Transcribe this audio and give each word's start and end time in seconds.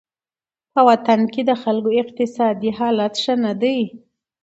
په 0.73 0.79
وطن 0.89 1.19
کې 1.33 1.41
د 1.49 1.51
خلکو 1.61 1.89
اقتصادي 2.03 2.69
حالت 2.79 3.13
ښه 3.23 3.33
نه 3.43 3.53
دی. 3.61 3.79